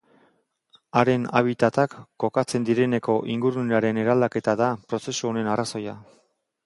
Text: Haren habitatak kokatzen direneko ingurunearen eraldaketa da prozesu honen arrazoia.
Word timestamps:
Haren 1.01 1.27
habitatak 1.41 1.93
kokatzen 2.23 2.65
direneko 2.69 3.17
ingurunearen 3.35 4.01
eraldaketa 4.05 4.57
da 4.63 4.71
prozesu 4.93 5.31
honen 5.31 5.53
arrazoia. 5.55 5.95